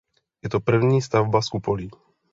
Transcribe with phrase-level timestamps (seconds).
[0.43, 1.91] Je to první stavba s kupolí.